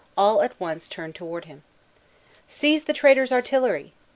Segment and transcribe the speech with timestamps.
[0.17, 1.61] all at once turned toward him.
[2.47, 3.93] "Seize the traitor's artillery!"